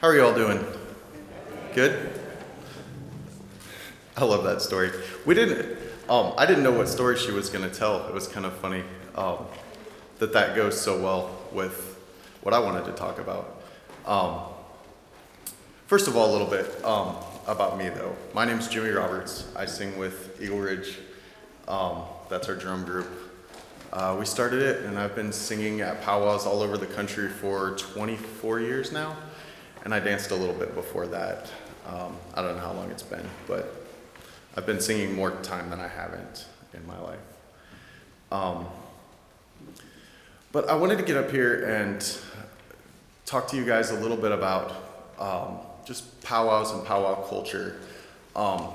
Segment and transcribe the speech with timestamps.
[0.00, 0.64] How are you all doing?
[1.74, 2.12] Good?
[4.16, 4.92] I love that story.
[5.26, 5.76] We didn't,
[6.08, 8.06] um, I didn't know what story she was going to tell.
[8.06, 8.84] It was kind of funny
[9.16, 9.38] um,
[10.20, 11.98] that that goes so well with
[12.42, 13.60] what I wanted to talk about.
[14.06, 14.38] Um,
[15.88, 17.16] first of all, a little bit um,
[17.48, 18.14] about me, though.
[18.34, 19.48] My name's Jimmy Roberts.
[19.56, 20.96] I sing with Eagle Ridge.
[21.66, 23.08] Um, that's our drum group.
[23.92, 27.72] Uh, we started it, and I've been singing at powwows all over the country for
[27.72, 29.16] 24 years now.
[29.84, 31.50] And I danced a little bit before that.
[31.86, 33.74] Um, I don't know how long it's been, but
[34.56, 37.18] I've been singing more time than I haven't in my life.
[38.30, 38.66] Um,
[40.52, 42.18] but I wanted to get up here and
[43.24, 44.74] talk to you guys a little bit about
[45.18, 47.80] um, just powwows and powwow culture.
[48.34, 48.68] Um,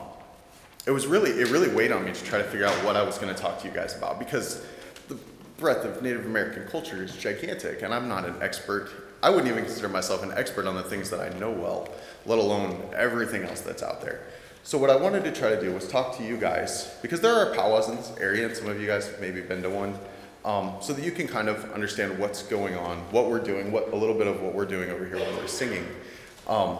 [0.86, 3.04] it was really, it really weighed on me to try to figure out what I
[3.04, 4.66] was going to talk to you guys about because
[5.08, 5.18] the
[5.58, 8.90] breadth of Native American culture is gigantic, and I'm not an expert.
[9.24, 11.88] I wouldn't even consider myself an expert on the things that I know well,
[12.26, 14.20] let alone everything else that's out there.
[14.64, 17.34] So what I wanted to try to do was talk to you guys because there
[17.34, 19.98] are powwows in this area, and some of you guys have maybe been to one,
[20.44, 23.94] um, so that you can kind of understand what's going on, what we're doing, what
[23.94, 25.88] a little bit of what we're doing over here when we're singing,
[26.50, 26.78] um,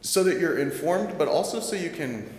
[0.00, 2.32] so that you're informed, but also so you can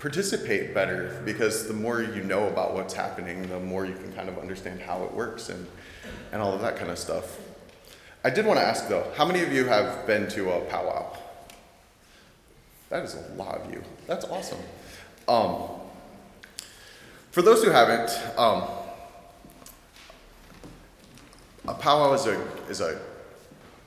[0.00, 4.28] participate better because the more you know about what's happening, the more you can kind
[4.28, 5.66] of understand how it works and
[6.32, 7.38] and all of that kind of stuff.
[8.26, 11.16] I did want to ask though, how many of you have been to a powwow?
[12.88, 13.80] That is a lot of you.
[14.08, 14.58] That's awesome.
[15.28, 15.68] Um,
[17.30, 18.64] for those who haven't, um,
[21.68, 22.32] a powwow is a,
[22.68, 22.98] is a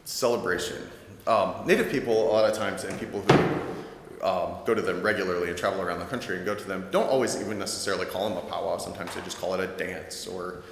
[0.06, 0.90] celebration.
[1.28, 5.50] Um, Native people, a lot of times, and people who um, go to them regularly
[5.50, 8.38] and travel around the country and go to them don't always even necessarily call them
[8.38, 8.78] a powwow.
[8.78, 10.64] Sometimes they just call it a dance or,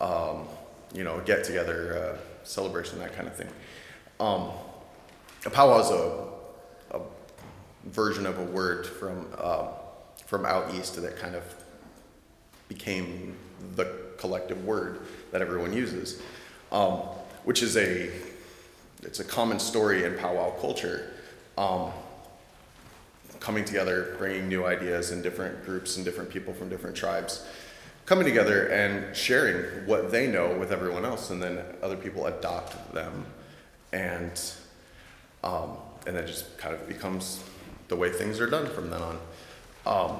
[0.00, 0.46] um,
[0.94, 2.18] you know, get together, uh,
[2.48, 3.48] celebration, that kind of thing.
[4.20, 4.50] Um,
[5.46, 7.00] a powwow is a, a
[7.86, 9.68] version of a word from uh,
[10.26, 11.42] from out east that kind of
[12.68, 13.36] became
[13.76, 15.00] the collective word
[15.30, 16.20] that everyone uses,
[16.72, 16.98] um,
[17.44, 18.10] which is a
[19.02, 21.12] it's a common story in powwow culture.
[21.56, 21.92] Um,
[23.40, 27.46] coming together, bringing new ideas in different groups and different people from different tribes,
[28.08, 32.94] coming together and sharing what they know with everyone else, and then other people adopt
[32.94, 33.26] them,
[33.92, 34.40] and
[35.44, 35.76] um,
[36.06, 37.44] and it just kind of becomes
[37.88, 39.18] the way things are done from then on.
[39.84, 40.16] Um,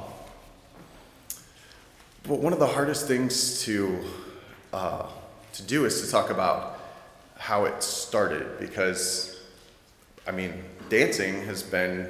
[2.25, 4.05] but one of the hardest things to
[4.75, 5.07] uh,
[5.55, 6.79] to do is to talk about
[7.39, 9.41] how it started because,
[10.27, 10.53] I mean,
[10.91, 12.07] dancing has been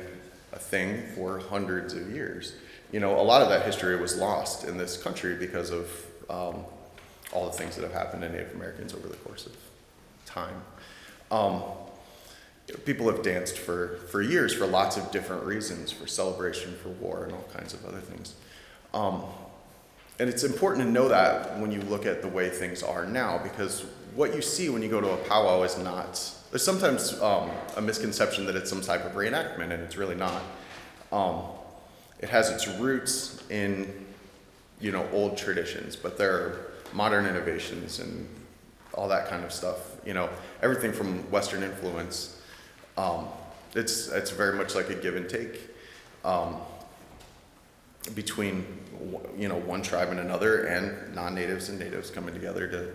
[0.52, 2.54] a thing for hundreds of years.
[2.92, 5.90] You know, a lot of that history was lost in this country because of
[6.30, 6.64] um,
[7.32, 9.52] all the things that have happened to Native Americans over the course of
[10.24, 10.54] time.
[11.30, 11.62] Um,
[12.84, 17.24] people have danced for, for years for lots of different reasons for celebration, for war,
[17.24, 18.34] and all kinds of other things.
[18.94, 19.22] Um,
[20.18, 23.38] and it's important to know that when you look at the way things are now,
[23.38, 23.84] because
[24.14, 27.80] what you see when you go to a powwow is not, there's sometimes um, a
[27.80, 30.42] misconception that it's some type of reenactment, and it's really not.
[32.20, 34.06] It has its roots in,
[34.80, 38.28] you know, old traditions, but there are modern innovations and
[38.94, 39.96] all that kind of stuff.
[40.04, 40.28] You know,
[40.62, 42.40] everything from Western influence.
[42.96, 43.26] Um,
[43.74, 45.60] it's it's very much like a give and take
[46.24, 46.56] um,
[48.14, 48.66] between
[49.36, 52.90] you know one tribe and another, and non-natives and natives coming together to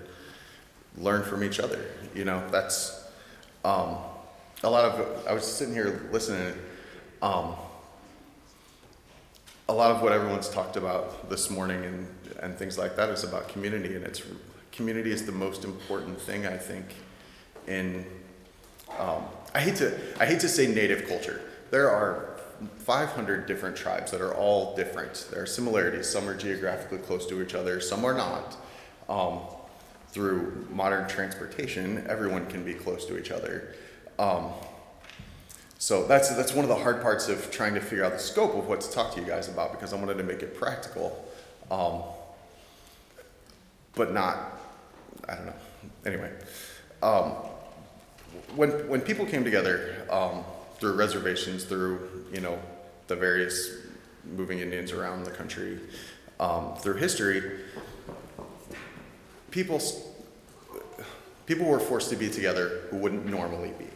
[0.98, 1.86] learn from each other.
[2.14, 3.08] You know, that's
[3.64, 3.98] um,
[4.64, 5.28] a lot of.
[5.28, 6.54] I was sitting here listening.
[7.22, 7.56] Um,
[9.70, 12.08] a lot of what everyone's talked about this morning and,
[12.42, 14.22] and things like that is about community, and it's
[14.72, 16.86] community is the most important thing I think.
[17.68, 18.06] In
[19.00, 19.24] um,
[19.56, 21.42] I hate to I hate to say native culture.
[21.72, 22.38] There are
[22.80, 25.28] 500 different tribes that are all different.
[25.32, 26.10] There are similarities.
[26.10, 27.80] Some are geographically close to each other.
[27.80, 28.58] Some are not.
[29.10, 29.40] Um,
[30.10, 33.74] through modern transportation, everyone can be close to each other.
[34.20, 34.52] Um,
[35.78, 38.56] so that's that's one of the hard parts of trying to figure out the scope
[38.56, 41.28] of what to talk to you guys about because I wanted to make it practical,
[41.70, 42.04] um,
[43.96, 44.60] but not.
[45.28, 45.54] I don't know.
[46.06, 46.32] Anyway,
[47.02, 47.32] um,
[48.56, 50.44] when when people came together um,
[50.80, 52.58] through reservations, through you know
[53.08, 53.78] the various
[54.24, 55.80] moving Indians around the country,
[56.40, 57.60] um, through history,
[59.52, 59.82] people
[61.46, 63.88] people were forced to be together who wouldn't normally be.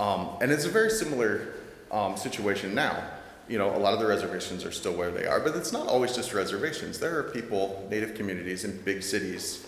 [0.00, 1.48] Um, and it's a very similar
[1.92, 3.04] um, situation now.
[3.48, 5.88] You know, a lot of the reservations are still where they are, but it's not
[5.88, 6.98] always just reservations.
[6.98, 9.66] There are people, native communities in big cities,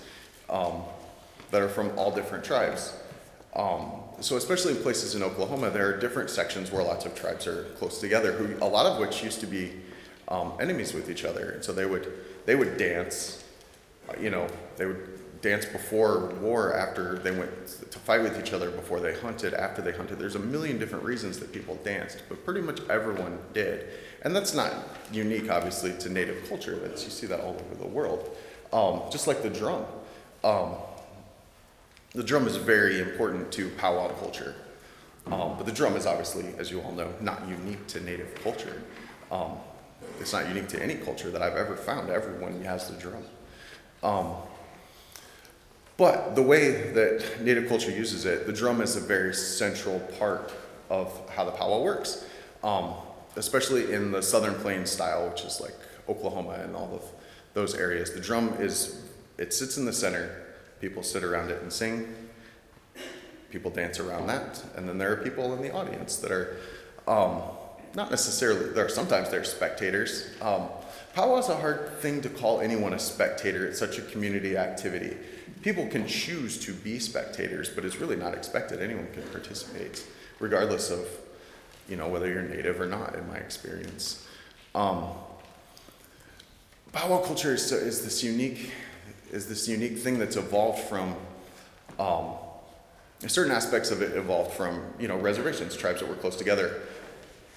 [0.48, 0.84] um,
[1.50, 2.94] that are from all different tribes.
[3.54, 7.46] Um, so especially in places in Oklahoma, there are different sections where lots of tribes
[7.46, 9.72] are close together, who a lot of which used to be
[10.28, 12.10] um, enemies with each other, and so they would
[12.46, 13.44] they would dance,
[14.18, 14.46] you know,
[14.78, 17.50] they would dance before war, after they went
[17.90, 20.18] to fight with each other, before they hunted, after they hunted.
[20.18, 23.88] There's a million different reasons that people danced, but pretty much everyone did,
[24.22, 24.72] and that's not
[25.12, 26.76] unique, obviously, to Native culture.
[26.76, 28.34] That's you see that all over the world,
[28.72, 29.84] um, just like the drum.
[30.44, 30.74] Um,
[32.14, 34.54] the drum is very important to powwow culture.
[35.26, 38.82] Um, but the drum is obviously, as you all know, not unique to native culture.
[39.30, 39.52] Um,
[40.20, 42.10] it's not unique to any culture that I've ever found.
[42.10, 43.24] Everyone has the drum.
[46.02, 50.52] But the way that native culture uses it, the drum is a very central part
[50.90, 52.24] of how the powwow works,
[52.64, 52.94] um,
[53.36, 55.76] especially in the Southern Plains style, which is like
[56.08, 57.04] Oklahoma and all of
[57.54, 58.12] those areas.
[58.12, 59.00] The drum is,
[59.38, 60.42] it sits in the center
[60.80, 62.12] People sit around it and sing.
[63.52, 64.60] People dance around that.
[64.74, 66.56] And then there are people in the audience that are
[67.06, 67.42] um,
[67.94, 70.30] not necessarily, there are sometimes they're spectators.
[70.40, 70.68] Um,
[71.14, 73.66] powwow is a hard thing to call anyone a spectator.
[73.66, 75.16] It's such a community activity.
[75.62, 78.80] People can choose to be spectators, but it's really not expected.
[78.80, 80.04] Anyone can participate,
[80.40, 81.06] regardless of,
[81.88, 84.26] you know, whether you're native or not, in my experience.
[84.74, 85.04] Um,
[86.92, 88.72] powwow culture is, is this unique
[89.32, 91.16] is this unique thing that's evolved from
[91.98, 92.34] um,
[93.26, 96.82] certain aspects of it evolved from you know reservations, tribes that were close together,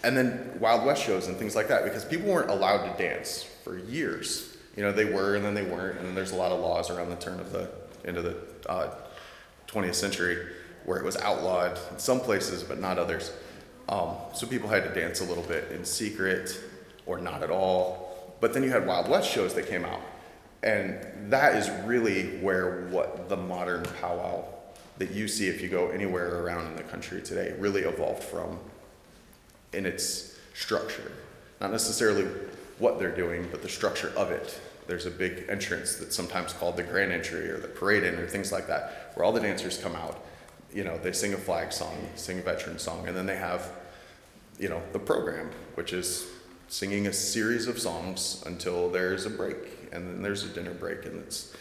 [0.06, 3.44] and then Wild West shows and things like that because people weren't allowed to dance
[3.64, 4.56] for years.
[4.76, 7.10] You know they were and then they weren't, and there's a lot of laws around
[7.10, 7.70] the turn of the
[8.04, 8.38] into the
[8.70, 8.94] uh,
[9.68, 10.46] 20th century
[10.86, 13.32] where it was outlawed in some places but not others.
[13.90, 16.60] Um, so people had to dance a little bit in secret
[17.06, 18.36] or not at all.
[18.42, 20.02] But then you had Wild West shows that came out
[20.66, 24.44] and that is really where what the modern powwow
[24.98, 28.60] that you see if you go anywhere around in the country today really evolved from
[29.76, 31.12] in its structure.
[31.62, 32.28] Not necessarily
[32.80, 34.60] what they're doing, but the structure of it.
[34.88, 38.28] There's a big entrance that's sometimes called the grand entry or the parade in or
[38.28, 40.24] things like that, where all the dancers come out.
[40.74, 43.72] You know, they sing a flag song, sing a veteran song, and then they have,
[44.60, 46.28] you know, the program, which is
[46.68, 49.58] singing a series of songs until there's a break
[49.92, 51.54] and then there's a dinner break, and it's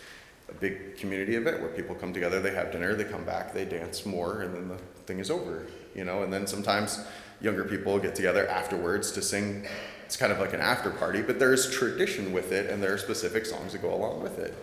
[0.48, 3.64] a big community event where people come together, they have dinner, they come back, they
[3.64, 4.76] dance more, and then the
[5.06, 6.22] thing is over, you know.
[6.22, 7.04] And then sometimes
[7.40, 9.66] younger people get together afterwards to sing.
[10.06, 12.98] It's kind of like an after party, but there's tradition with it, and there are
[12.98, 14.54] specific songs that go along with it.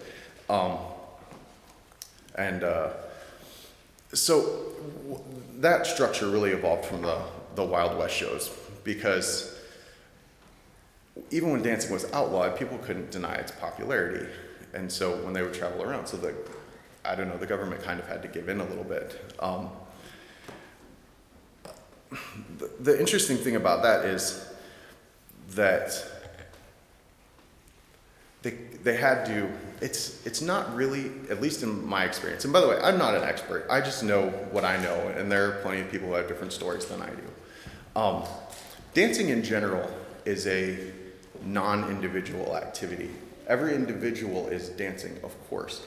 [0.50, 0.77] Um,
[2.35, 2.89] and uh,
[4.13, 4.73] so
[5.07, 5.23] w-
[5.57, 7.21] that structure really evolved from the,
[7.56, 8.50] the Wild West shows
[8.83, 9.57] because
[11.29, 14.27] even when dancing was outlawed, people couldn't deny its popularity.
[14.74, 16.33] And so when they would travel around, so the,
[17.03, 19.35] I don't know, the government kind of had to give in a little bit.
[19.39, 19.69] Um,
[22.80, 24.48] the, interesting thing about that is
[25.52, 26.06] that
[28.42, 28.52] they,
[28.84, 29.50] they had to,
[29.81, 33.16] it's, it's not really, at least in my experience, and by the way, I'm not
[33.16, 36.13] an expert, I just know what I know, and there are plenty of people who
[36.16, 38.00] have different stories than I do.
[38.00, 38.24] Um,
[38.94, 39.90] dancing in general
[40.25, 40.92] is a
[41.44, 43.10] non individual activity.
[43.48, 45.81] Every individual is dancing, of course,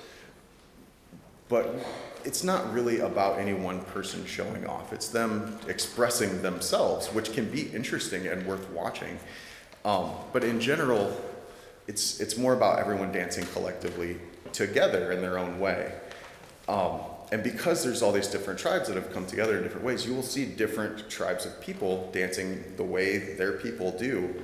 [1.49, 1.75] but
[2.25, 4.93] it's not really about any one person showing off.
[4.93, 9.19] It's them expressing themselves, which can be interesting and worth watching.
[9.85, 11.15] Um, but in general,
[11.87, 14.17] it's, it's more about everyone dancing collectively
[14.53, 15.93] together in their own way.
[16.69, 20.07] Um, and because there's all these different tribes that have come together in different ways,
[20.07, 24.35] you will see different tribes of people dancing the way their people do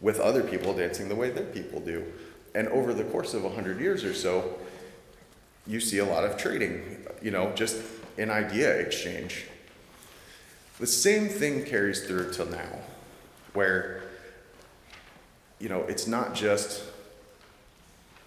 [0.00, 2.04] with other people dancing the way their people do.
[2.54, 4.58] And over the course of 100 years or so,
[5.68, 7.80] you see a lot of trading, you know, just
[8.16, 9.44] an idea exchange.
[10.80, 12.80] The same thing carries through till now,
[13.52, 14.02] where,
[15.60, 16.82] you know, it's not just,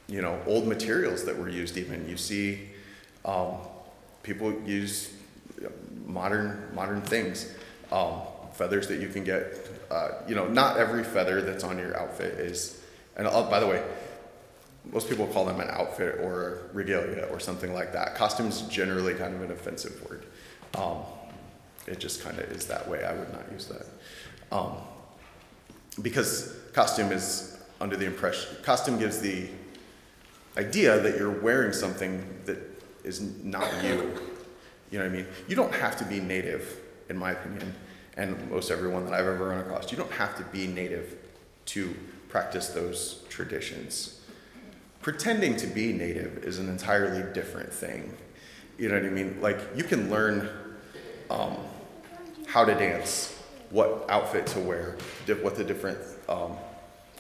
[0.07, 2.07] you know, old materials that were used even.
[2.07, 2.69] You see
[3.25, 3.57] um,
[4.23, 5.11] people use
[6.05, 7.53] modern, modern things,
[7.91, 8.21] um,
[8.53, 12.39] feathers that you can get uh, you know, not every feather that's on your outfit
[12.39, 12.81] is,
[13.17, 13.83] and uh, by the way,
[14.91, 18.15] most people call them an outfit or regalia or something like that.
[18.15, 20.25] Costume is generally kind of an offensive word.
[20.75, 20.97] Um,
[21.87, 23.03] it just kind of is that way.
[23.03, 23.85] I would not use that.
[24.51, 24.77] Um,
[26.01, 29.49] because costume is under the impression, costume gives the
[30.57, 32.57] idea that you're wearing something that
[33.03, 34.17] is not you.
[34.91, 35.27] You know what I mean?
[35.47, 37.73] You don't have to be native, in my opinion
[38.17, 39.91] and most everyone that I've ever run across.
[39.91, 41.17] You don't have to be native
[41.67, 41.95] to
[42.29, 44.20] practice those traditions.
[45.01, 48.15] Pretending to be native is an entirely different thing.
[48.77, 49.41] You know what I mean?
[49.41, 50.49] Like, you can learn
[51.29, 51.57] um,
[52.45, 53.35] how to dance,
[53.71, 54.97] what outfit to wear,
[55.41, 55.97] what the different,
[56.29, 56.55] um,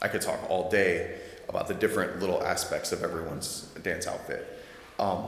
[0.01, 1.19] I could talk all day
[1.49, 4.63] about the different little aspects of everyone's dance outfit.
[4.99, 5.25] Um,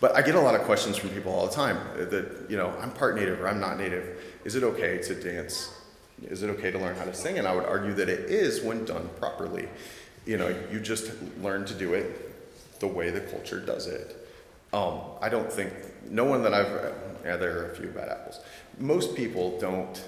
[0.00, 2.72] but I get a lot of questions from people all the time that, you know,
[2.80, 4.22] I'm part native or I'm not native.
[4.44, 5.72] Is it okay to dance?
[6.22, 7.38] Is it okay to learn how to sing?
[7.38, 9.68] And I would argue that it is when done properly.
[10.26, 11.12] You know, you just
[11.42, 14.28] learn to do it the way the culture does it.
[14.72, 15.72] Um, I don't think,
[16.10, 18.40] no one that I've, yeah, there are a few bad apples.
[18.78, 20.02] Most people don't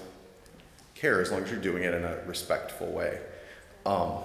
[0.95, 3.19] care as long as you're doing it in a respectful way.
[3.85, 4.17] Um,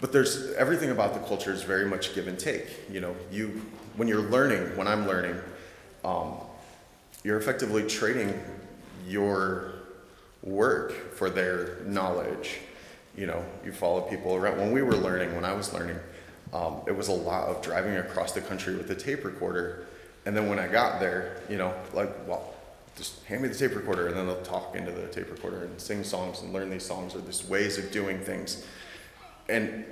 [0.00, 2.66] but there's everything about the culture is very much give and take.
[2.90, 3.62] You know, you
[3.96, 5.38] when you're learning, when I'm learning,
[6.04, 6.34] um,
[7.22, 8.38] you're effectively trading
[9.06, 9.74] your
[10.42, 12.58] work for their knowledge.
[13.16, 14.58] You know, you follow people around.
[14.58, 15.98] When we were learning, when I was learning,
[16.52, 19.86] um, it was a lot of driving across the country with a tape recorder.
[20.26, 22.54] And then when I got there, you know, like, well,
[22.96, 25.80] just hand me the tape recorder, and then they'll talk into the tape recorder and
[25.80, 28.64] sing songs and learn these songs or these ways of doing things.
[29.48, 29.84] And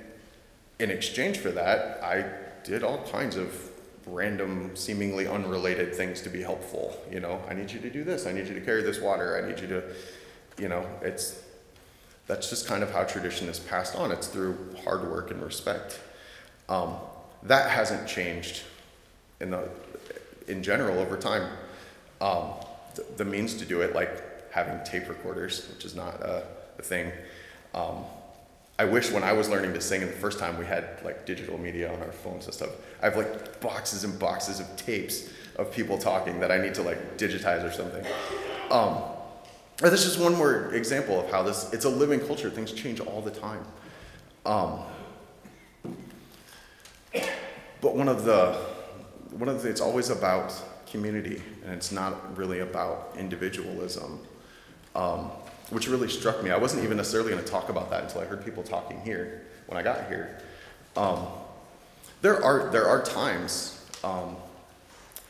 [0.79, 2.25] in exchange for that, I
[2.63, 3.53] did all kinds of
[4.05, 6.97] random, seemingly unrelated things to be helpful.
[7.11, 8.25] You know, I need you to do this.
[8.25, 9.41] I need you to carry this water.
[9.41, 9.83] I need you to,
[10.57, 11.41] you know, it's
[12.27, 14.11] that's just kind of how tradition is passed on.
[14.11, 15.99] It's through hard work and respect.
[16.69, 16.95] Um,
[17.43, 18.63] that hasn't changed
[19.41, 19.69] in the
[20.47, 21.49] in general over time.
[22.21, 22.51] Um,
[22.95, 26.45] the, the means to do it, like having tape recorders, which is not a,
[26.77, 27.11] a thing.
[27.73, 28.05] Um,
[28.79, 31.25] I wish when I was learning to sing in the first time we had like
[31.25, 32.69] digital media on our phones and stuff.
[33.01, 36.81] I have like boxes and boxes of tapes of people talking that I need to
[36.81, 38.03] like digitize or something.
[38.71, 39.03] Um,
[39.83, 42.49] and this is one more example of how this it's a living culture.
[42.49, 43.65] Things change all the time.
[44.45, 44.79] Um,
[47.81, 48.53] but one of the
[49.31, 50.53] one of the it's always about
[50.87, 54.19] community and it's not really about individualism.
[54.95, 55.31] Um,
[55.69, 56.51] which really struck me.
[56.51, 59.41] I wasn't even necessarily going to talk about that until I heard people talking here
[59.65, 60.37] when I got here.
[60.95, 61.25] Um,
[62.21, 64.35] there are there are times um,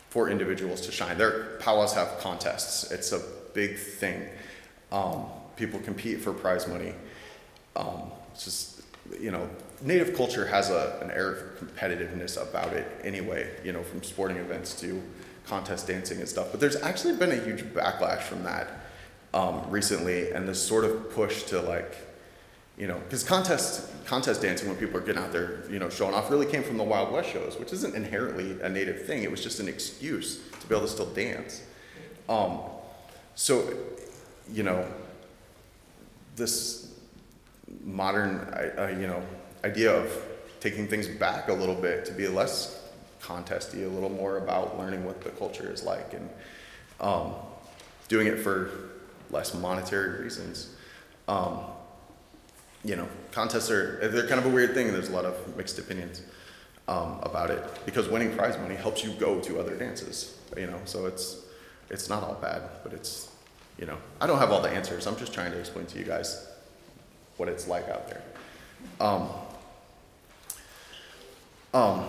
[0.09, 1.17] for individuals to shine.
[1.17, 2.91] Their powwows have contests.
[2.91, 3.21] It's a
[3.53, 4.27] big thing.
[4.91, 6.93] Um, people compete for prize money.
[7.75, 8.73] Um, it's just
[9.19, 9.49] you know,
[9.81, 13.49] native culture has a, an air of competitiveness about it anyway.
[13.63, 15.01] You know, from sporting events to
[15.45, 16.51] contest dancing and stuff.
[16.51, 18.69] But there's actually been a huge backlash from that
[19.33, 21.97] um, recently, and this sort of push to like,
[22.77, 26.13] you know, because contest contest dancing when people are getting out there, you know, showing
[26.13, 29.23] off, really came from the Wild West shows, which isn't inherently a native thing.
[29.23, 31.63] It was just an excuse to be able to still dance.
[32.29, 32.59] Um,
[33.35, 33.73] so,
[34.51, 34.85] you know,
[36.35, 36.93] this
[37.83, 39.21] modern, uh, you know,
[39.63, 40.11] idea of
[40.59, 42.89] taking things back a little bit to be less
[43.21, 46.29] contesty, a little more about learning what the culture is like, and
[46.99, 47.33] um,
[48.07, 48.71] doing it for
[49.31, 50.75] less monetary reasons.
[51.27, 51.59] Um,
[52.83, 55.79] you know, contests are they're kind of a weird thing, there's a lot of mixed
[55.79, 56.21] opinions
[56.87, 60.37] um, about it because winning prize money helps you go to other dances.
[60.57, 61.42] You know, so it's
[61.93, 63.29] it's not all bad, but it's
[63.77, 65.07] you know I don't have all the answers.
[65.07, 66.47] I'm just trying to explain to you guys
[67.37, 68.21] what it's like out there.
[68.99, 69.29] Um,
[71.73, 72.05] um,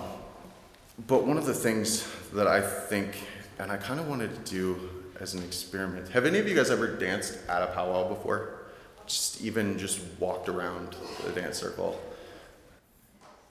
[1.07, 3.27] but one of the things that I think,
[3.59, 6.09] and I kind of wanted to do as an experiment.
[6.09, 8.61] Have any of you guys ever danced at a powwow before?
[9.07, 12.01] Just even just walked around the dance circle?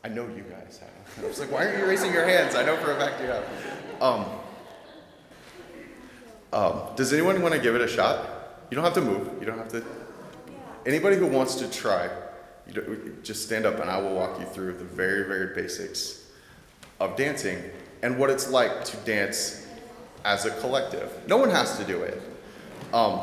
[0.03, 1.23] I know you guys have.
[1.23, 2.55] I was like, why aren't you raising your hands?
[2.55, 3.43] I know for a fact you have.
[4.01, 4.25] Um,
[6.53, 8.29] um, does anyone want to give it a shot?
[8.69, 9.29] You don't have to move.
[9.39, 9.83] You don't have to.
[10.85, 12.09] Anybody who wants to try,
[12.67, 16.27] you just stand up and I will walk you through the very, very basics
[16.99, 17.57] of dancing
[18.03, 19.67] and what it's like to dance
[20.25, 21.11] as a collective.
[21.27, 22.21] No one has to do it.
[22.93, 23.21] Um,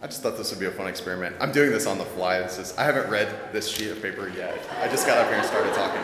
[0.00, 1.36] I just thought this would be a fun experiment.
[1.40, 2.40] I'm doing this on the fly.
[2.40, 4.58] This is, I haven't read this sheet of paper yet.
[4.80, 6.02] I just got up here and started talking.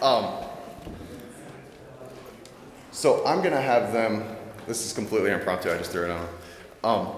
[0.00, 0.48] Um,
[2.92, 4.24] so I'm going to have them,
[4.66, 6.28] this is completely impromptu, I just threw it on.
[6.84, 7.08] Um,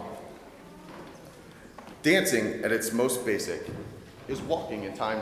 [2.03, 3.67] dancing at its most basic
[4.29, 5.21] is walking in time,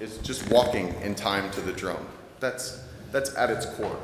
[0.00, 2.04] is just walking in time to the drum.
[2.40, 2.82] That's
[3.12, 3.96] that's at its core.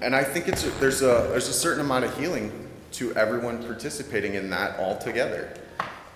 [0.00, 4.34] And I think it's there's a there's a certain amount of healing to everyone participating
[4.34, 5.52] in that all together.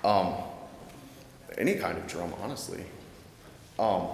[0.05, 0.35] Um,
[1.59, 2.85] any kind of drum, honestly.
[3.79, 4.07] Um,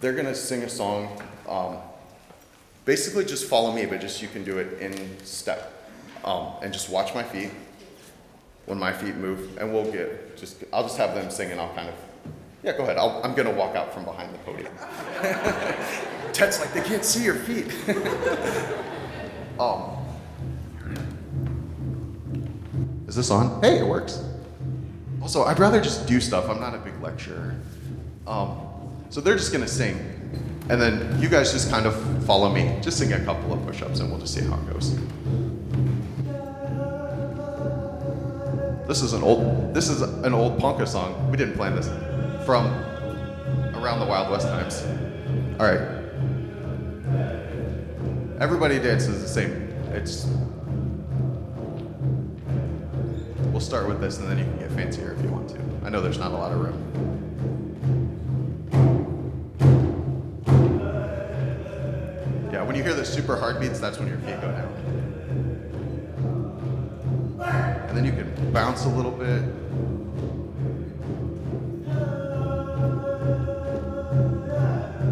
[0.00, 1.20] they're gonna sing a song.
[1.48, 1.76] Um,
[2.90, 4.92] basically, just follow me, but just you can do it in
[5.24, 5.72] step,
[6.24, 7.52] um, and just watch my feet
[8.66, 11.72] when my feet move, and we'll get just I'll just have them sing, and I'll
[11.72, 11.94] kind of
[12.64, 12.96] Yeah, go ahead.
[12.96, 14.72] I'll, I'm gonna walk out from behind the podium.
[16.32, 17.68] Ted's like they can't see your feet.
[19.60, 19.96] um,
[23.06, 23.62] is this on?
[23.62, 24.20] Hey, it works.
[25.22, 26.50] Also, I'd rather just do stuff.
[26.50, 27.54] I'm not a big lecturer.
[28.26, 28.58] Um,
[29.10, 29.96] so they're just gonna sing,
[30.70, 32.78] and then you guys just kind of follow me.
[32.80, 34.96] Just sing a couple of push-ups, and we'll just see how it goes.
[38.86, 39.74] This is an old.
[39.74, 41.28] This is an old Ponca song.
[41.28, 41.88] We didn't plan this.
[42.46, 42.66] From
[43.74, 44.82] around the Wild West times.
[45.58, 45.80] All right.
[48.40, 49.74] Everybody dances the same.
[49.92, 50.28] It's.
[53.50, 55.58] We'll start with this, and then you can get fancier if you want to.
[55.84, 57.19] I know there's not a lot of room.
[62.80, 64.72] You hear the super heartbeats, that's when your feet go down.
[67.88, 69.42] And then you can bounce a little bit.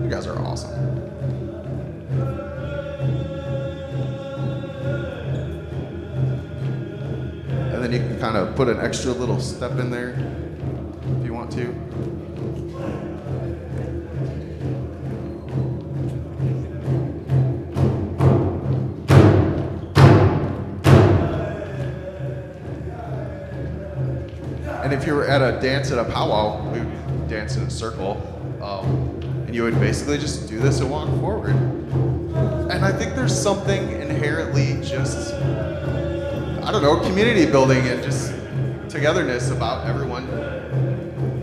[0.03, 0.73] You guys are awesome.
[7.75, 10.19] And then you can kind of put an extra little step in there
[11.19, 11.88] if you want to.
[24.83, 27.71] And if you were at a dance at a powwow, we would dance in a
[27.71, 28.23] circle.
[28.63, 31.57] Um, and you would basically just do this and walk forward.
[32.71, 38.33] And I think there's something inherently just, I don't know, community building and just
[38.89, 40.27] togetherness about everyone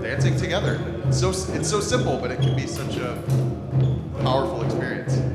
[0.02, 0.80] dancing together.
[1.08, 3.22] It's so, it's so simple, but it can be such a
[4.22, 5.35] powerful experience.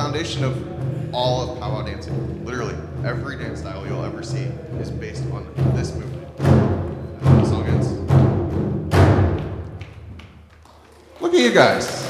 [0.00, 2.42] Foundation of all of powwow dancing.
[2.42, 6.38] Literally, every dance style you'll ever see is based on this movement.
[6.38, 7.90] The song ends.
[11.20, 12.06] Look at you guys.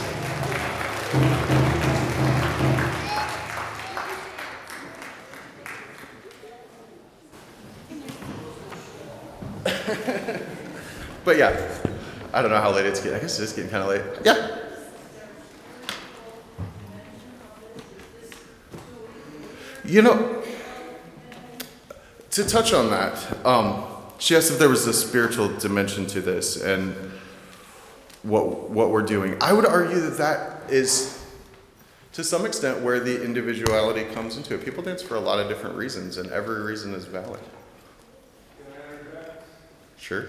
[11.25, 11.61] but yeah,
[12.33, 13.19] I don't know how late it's getting.
[13.19, 14.05] I guess it's getting kind of late.
[14.25, 14.60] Yeah.
[19.91, 20.41] You know,
[22.31, 23.83] to touch on that, um,
[24.21, 26.95] she asked if there was a spiritual dimension to this and
[28.23, 29.37] what what we're doing.
[29.41, 31.21] I would argue that that is,
[32.13, 34.65] to some extent, where the individuality comes into it.
[34.65, 37.41] People dance for a lot of different reasons, and every reason is valid.
[39.99, 40.25] Sure.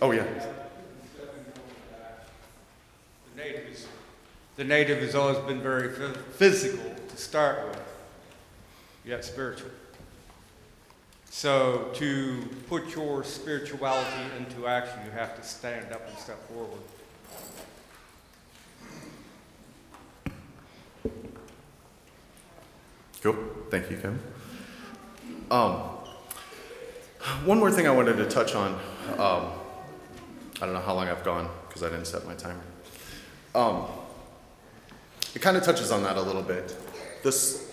[0.00, 0.24] Oh yeah.
[4.56, 7.80] The native, has always been very phys- physical to start with,
[9.04, 9.70] yet spiritual.
[11.30, 16.80] So to put your spirituality into action, you have to stand up and step forward.
[23.22, 23.36] Cool.
[23.70, 24.18] Thank you, Kevin.
[25.50, 25.72] Um,
[27.44, 28.72] one more thing I wanted to touch on.
[29.18, 29.52] Um,
[30.56, 32.60] I don't know how long I've gone because I didn't set my timer.
[33.54, 33.86] Um,
[35.34, 36.76] it kind of touches on that a little bit.
[37.22, 37.72] This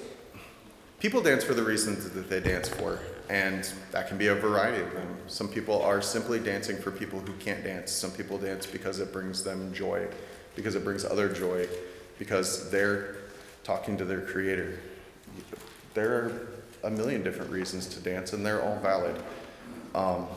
[0.99, 4.81] people dance for the reasons that they dance for, and that can be a variety
[4.81, 5.17] of them.
[5.27, 7.91] Some people are simply dancing for people who can't dance.
[7.91, 10.07] Some people dance because it brings them joy,
[10.55, 11.67] because it brings other joy,
[12.19, 13.17] because they're
[13.63, 14.79] talking to their creator.
[15.93, 16.47] There are
[16.83, 19.21] a million different reasons to dance, and they're all valid.
[19.95, 20.27] Um,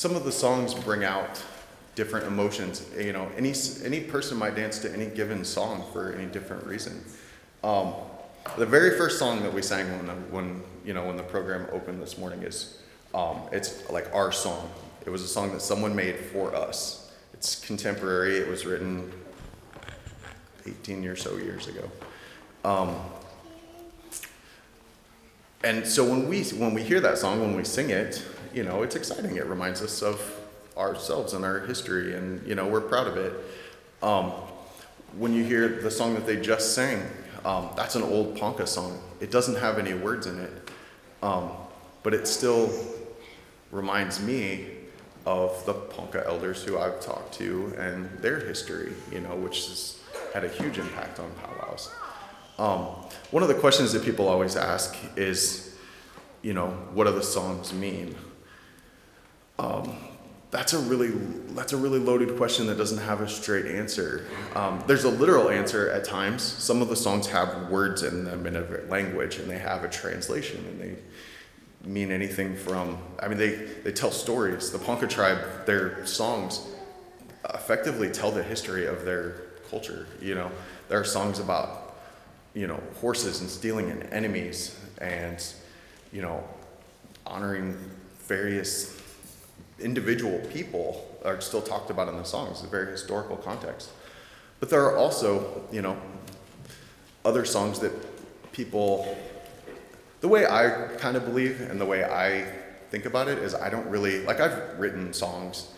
[0.00, 1.44] some of the songs bring out
[1.94, 2.86] different emotions.
[2.98, 3.52] You know, any
[3.84, 7.04] any person might dance to any given song for any different reason.
[7.62, 7.92] Um,
[8.56, 11.66] the very first song that we sang when the, when you know when the program
[11.70, 12.80] opened this morning is
[13.14, 14.70] um, it's like our song.
[15.04, 17.12] It was a song that someone made for us.
[17.34, 18.38] It's contemporary.
[18.38, 19.12] It was written
[20.64, 21.90] 18 or so years ago.
[22.64, 22.96] Um,
[25.62, 28.82] and so when we when we hear that song, when we sing it, you know,
[28.82, 29.36] it's exciting.
[29.36, 30.20] It reminds us of
[30.76, 33.32] ourselves and our history, and you know, we're proud of it.
[34.02, 34.32] Um,
[35.18, 37.02] when you hear the song that they just sang,
[37.44, 39.00] um, that's an old Ponca song.
[39.20, 40.70] It doesn't have any words in it,
[41.22, 41.50] um,
[42.02, 42.70] but it still
[43.70, 44.66] reminds me
[45.26, 50.00] of the Ponca elders who I've talked to and their history, you know, which has
[50.32, 51.90] had a huge impact on powwows.
[52.58, 52.80] Um,
[53.30, 55.74] one of the questions that people always ask is,
[56.42, 58.14] you know, what do the songs mean?
[60.50, 61.10] That's a really
[61.54, 64.26] that's a really loaded question that doesn't have a straight answer.
[64.56, 66.42] Um, there's a literal answer at times.
[66.42, 69.88] Some of the songs have words in them in a language, and they have a
[69.88, 72.98] translation, and they mean anything from.
[73.20, 73.50] I mean, they
[73.84, 74.72] they tell stories.
[74.72, 76.66] The Ponca tribe, their songs,
[77.54, 80.08] effectively tell the history of their culture.
[80.20, 80.50] You know,
[80.88, 81.94] there are songs about
[82.54, 85.40] you know horses and stealing and enemies, and
[86.12, 86.42] you know
[87.24, 87.76] honoring
[88.26, 88.99] various
[89.80, 92.58] individual people are still talked about in the songs.
[92.58, 93.90] It's a very historical context.
[94.60, 95.96] But there are also, you know,
[97.24, 97.92] other songs that
[98.52, 99.16] people,
[100.20, 102.46] the way I kind of believe and the way I
[102.90, 105.72] think about it is I don't really, like I've written songs,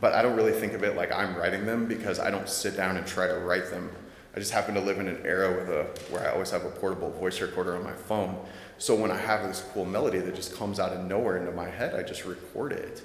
[0.00, 2.76] but I don't really think of it like I'm writing them because I don't sit
[2.76, 3.90] down and try to write them.
[4.34, 6.70] I just happen to live in an era with a, where I always have a
[6.70, 8.38] portable voice recorder on my phone.
[8.78, 11.68] So when I have this cool melody that just comes out of nowhere into my
[11.68, 13.02] head, I just record it.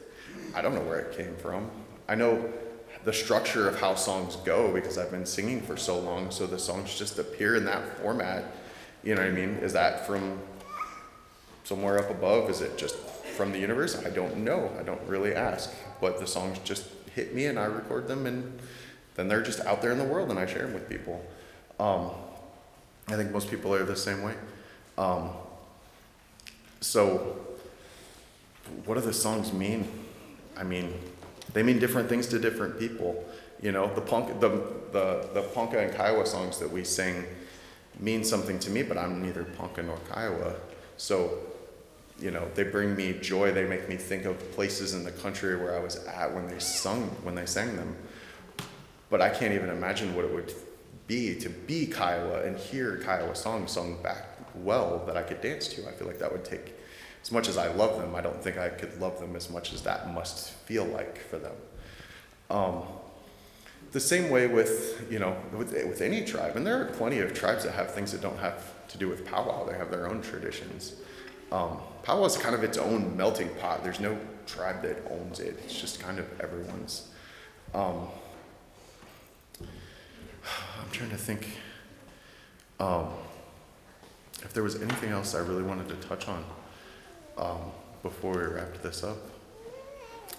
[0.57, 1.69] I don't know where it came from.
[2.09, 2.51] I know
[3.03, 6.57] the structure of how songs go because I've been singing for so long, so the
[6.57, 8.43] songs just appear in that format.
[9.03, 9.49] You know what I mean?
[9.61, 10.39] Is that from
[11.63, 12.49] somewhere up above?
[12.49, 12.95] Is it just
[13.35, 14.03] from the universe?
[14.03, 14.71] I don't know.
[14.79, 15.71] I don't really ask.
[16.01, 18.59] But the songs just hit me and I record them and
[19.13, 21.23] then they're just out there in the world and I share them with people.
[21.79, 22.09] Um,
[23.09, 24.33] I think most people are the same way.
[24.97, 25.29] Um,
[26.81, 27.37] so,
[28.85, 29.87] what do the songs mean?
[30.57, 30.93] I mean,
[31.53, 33.23] they mean different things to different people.
[33.61, 34.49] You know, the punk, the
[34.91, 37.23] the the Ponca and Kiowa songs that we sing
[37.99, 40.55] mean something to me, but I'm neither Ponca nor Kiowa.
[40.97, 41.39] So,
[42.19, 43.51] you know, they bring me joy.
[43.51, 46.59] They make me think of places in the country where I was at when they
[46.59, 47.95] sung when they sang them.
[49.09, 50.53] But I can't even imagine what it would
[51.07, 55.67] be to be Kiowa and hear Kiowa songs sung back well that I could dance
[55.69, 55.87] to.
[55.87, 56.73] I feel like that would take
[57.27, 59.73] as much as I love them, I don't think I could love them as much
[59.73, 61.55] as that must feel like for them.
[62.49, 62.83] Um,
[63.91, 67.33] the same way with, you know, with, with any tribe, and there are plenty of
[67.33, 70.21] tribes that have things that don't have to do with powwow, they have their own
[70.21, 70.95] traditions.
[71.51, 73.83] Um, powwow is kind of its own melting pot.
[73.83, 77.09] There's no tribe that owns it, it's just kind of everyone's.
[77.73, 78.07] Um,
[79.61, 81.45] I'm trying to think
[82.79, 83.09] um,
[84.43, 86.45] if there was anything else I really wanted to touch on
[87.37, 87.59] um,
[88.03, 89.17] before we wrapped this up.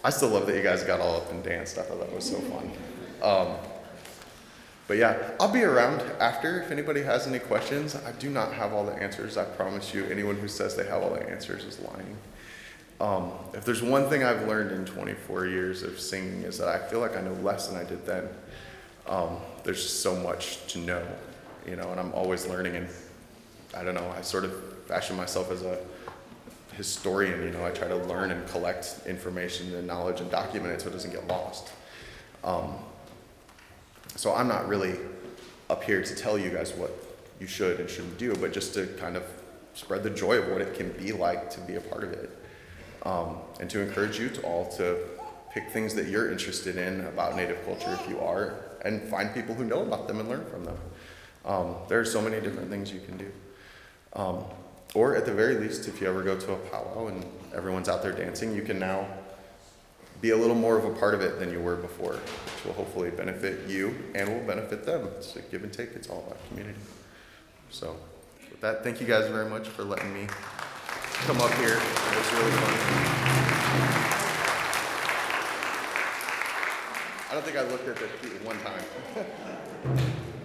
[0.05, 1.79] I still love that you guys got all up and danced.
[1.79, 2.71] I thought that was so fun.
[3.23, 3.57] Um,
[4.87, 7.95] but yeah, I'll be around after if anybody has any questions.
[7.95, 9.37] I do not have all the answers.
[9.37, 12.17] I promise you, anyone who says they have all the answers is lying.
[13.01, 16.79] Um, if there's one thing I've learned in 24 years of singing is that I
[16.79, 18.29] feel like I know less than I did then.
[19.07, 21.07] Um, there's just so much to know,
[21.67, 22.77] you know, and I'm always learning.
[22.77, 22.89] And
[23.77, 24.53] I don't know, I sort of
[24.87, 25.79] fashion myself as a
[26.79, 30.81] historian, you know, I try to learn and collect information and knowledge and document it
[30.81, 31.71] so it doesn't get lost.
[32.45, 32.77] Um,
[34.15, 34.95] so I'm not really
[35.69, 36.93] up here to tell you guys what
[37.41, 39.25] you should and shouldn't do, but just to kind of
[39.75, 42.31] spread the joy of what it can be like to be a part of it.
[43.03, 44.99] Um, and to encourage you to all to
[45.51, 49.55] pick things that you're interested in about Native culture if you are, and find people
[49.55, 50.79] who know about them and learn from them.
[51.45, 53.33] Um, there are so many different things you can do.
[54.95, 57.25] Or at the very least, if you ever go to a powwow and
[57.55, 59.07] everyone's out there dancing, you can now
[60.21, 62.73] be a little more of a part of it than you were before, which will
[62.73, 65.09] hopefully benefit you and will benefit them.
[65.17, 66.79] It's a give and take, it's all about community.
[67.71, 67.97] So,
[68.51, 70.27] with that, thank you guys very much for letting me
[71.27, 71.77] come up here.
[71.77, 72.75] It was really fun.
[77.31, 80.25] I don't think I looked at the one time.